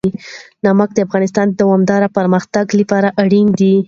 نمک 0.65 0.89
د 0.93 0.97
افغانستان 1.07 1.47
د 1.49 1.53
دوامداره 1.61 2.07
پرمختګ 2.17 2.65
لپاره 2.79 3.09
اړین 3.21 3.47
دي. 3.59 3.75